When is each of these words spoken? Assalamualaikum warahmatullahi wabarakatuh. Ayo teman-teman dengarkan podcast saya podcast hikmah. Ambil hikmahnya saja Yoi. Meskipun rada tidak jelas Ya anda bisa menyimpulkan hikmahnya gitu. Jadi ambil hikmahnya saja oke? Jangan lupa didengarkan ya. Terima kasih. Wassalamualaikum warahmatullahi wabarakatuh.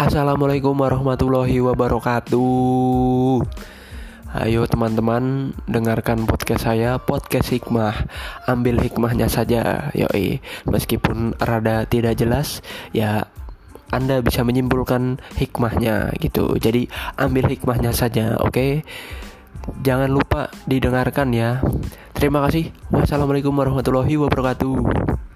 Assalamualaikum 0.00 0.80
warahmatullahi 0.80 1.60
wabarakatuh. 1.60 3.36
Ayo 4.32 4.64
teman-teman 4.64 5.52
dengarkan 5.68 6.24
podcast 6.24 6.64
saya 6.64 6.96
podcast 6.96 7.52
hikmah. 7.52 8.08
Ambil 8.48 8.80
hikmahnya 8.80 9.28
saja 9.28 9.92
Yoi. 9.92 10.40
Meskipun 10.64 11.36
rada 11.36 11.84
tidak 11.84 12.16
jelas 12.16 12.64
Ya 12.96 13.28
anda 13.92 14.24
bisa 14.24 14.40
menyimpulkan 14.40 15.20
hikmahnya 15.36 16.16
gitu. 16.16 16.56
Jadi 16.56 16.88
ambil 17.20 17.52
hikmahnya 17.52 17.92
saja 17.92 18.40
oke? 18.40 18.80
Jangan 19.84 20.08
lupa 20.08 20.48
didengarkan 20.64 21.28
ya. 21.36 21.60
Terima 22.16 22.40
kasih. 22.48 22.72
Wassalamualaikum 22.88 23.52
warahmatullahi 23.52 24.16
wabarakatuh. 24.16 25.29